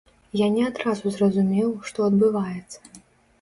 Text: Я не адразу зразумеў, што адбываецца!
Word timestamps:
Я 0.39 0.45
не 0.53 0.63
адразу 0.69 1.11
зразумеў, 1.17 1.69
што 1.91 2.09
адбываецца! 2.13 2.79